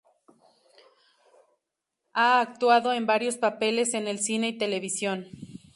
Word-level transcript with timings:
Ha 2.13 2.39
actuado 2.41 2.91
en 2.91 3.05
varios 3.05 3.37
papeles 3.37 3.93
en 3.93 4.07
el 4.07 4.17
cine 4.17 4.47
y 4.47 4.57
televisión. 4.57 5.27